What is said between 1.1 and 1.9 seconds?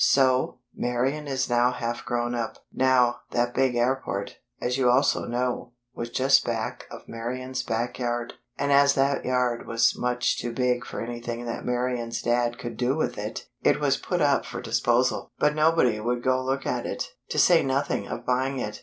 is now